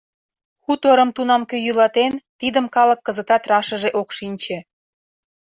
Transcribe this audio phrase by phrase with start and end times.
[0.65, 4.57] Хуторым тунам кӧ йӱлатен, тидым калык кызытат рашыже ок шинче.